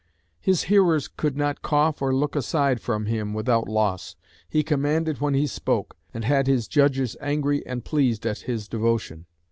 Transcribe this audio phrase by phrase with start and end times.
[0.39, 4.15] "His hearers could not cough or look aside from him without loss.
[4.49, 9.27] He commanded when he spoke, and had his judges angry and pleased at his devotion